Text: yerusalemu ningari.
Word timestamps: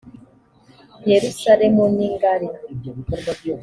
yerusalemu 1.09 1.83
ningari. 1.95 2.47